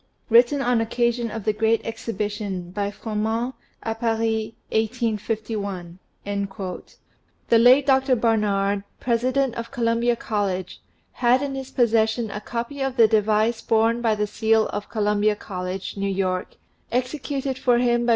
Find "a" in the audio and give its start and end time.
3.83-3.93, 12.31-12.41